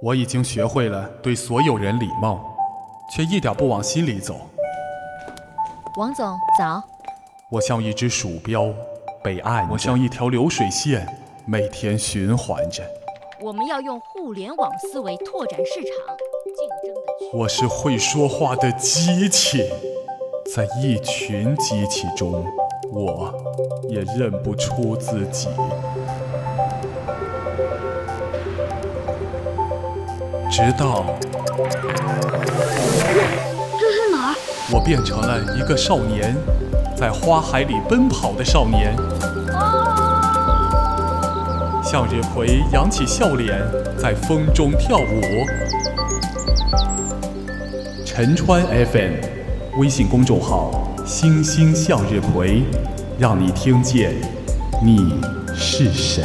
[0.00, 2.40] 我已经学会了对所有人礼貌，
[3.10, 4.36] 却一点不往心里走。
[5.96, 6.80] 王总早。
[7.50, 8.72] 我像一只鼠标，
[9.24, 11.04] 被按；我像一条流水线，
[11.46, 12.84] 每天循环着。
[13.40, 17.36] 我们要用互联网思维拓展市场，竞争的。
[17.36, 19.68] 我是会说话的机器，
[20.54, 22.46] 在一群机器中，
[22.92, 23.34] 我
[23.88, 25.48] 也认不出自己。
[30.50, 31.04] 直到
[33.78, 34.34] 这是哪儿？
[34.72, 36.34] 我变成了一个少年，
[36.96, 38.96] 在花海里奔跑的少年。
[41.82, 43.60] 向日葵扬起笑脸，
[43.98, 45.20] 在风中跳舞。
[48.04, 49.12] 陈川 FM
[49.78, 50.72] 微信公众号
[51.06, 52.62] “星星向日葵”，
[53.18, 54.14] 让你听见
[54.82, 55.14] 你
[55.54, 56.24] 是谁。